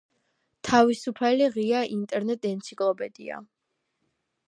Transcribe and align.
თავისუფალი 0.69 1.51
ღია 1.57 1.83
ინტერნეტ 1.99 2.51
ენციკლოპედია. 2.55 3.43